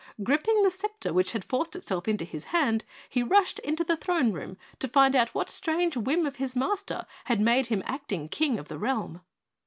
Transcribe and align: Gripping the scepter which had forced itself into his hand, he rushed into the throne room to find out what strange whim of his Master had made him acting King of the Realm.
Gripping 0.23 0.63
the 0.63 0.71
scepter 0.71 1.13
which 1.13 1.33
had 1.33 1.45
forced 1.45 1.75
itself 1.75 2.07
into 2.07 2.25
his 2.25 2.45
hand, 2.45 2.83
he 3.07 3.21
rushed 3.21 3.59
into 3.59 3.83
the 3.83 3.95
throne 3.95 4.33
room 4.33 4.57
to 4.79 4.87
find 4.87 5.15
out 5.15 5.35
what 5.35 5.47
strange 5.47 5.95
whim 5.95 6.25
of 6.25 6.37
his 6.37 6.55
Master 6.55 7.05
had 7.25 7.39
made 7.39 7.67
him 7.67 7.83
acting 7.85 8.27
King 8.27 8.57
of 8.57 8.67
the 8.67 8.79
Realm. 8.79 9.21